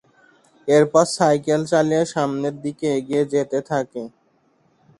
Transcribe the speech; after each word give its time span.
এরপর 0.67 1.05
সাইকেল 1.15 1.61
চালিয়ে 1.71 2.03
সামনের 2.13 2.55
দিকে 2.63 2.87
এগিয়ে 2.97 3.23
যেতে 3.33 3.59
থাকে। 3.69 4.03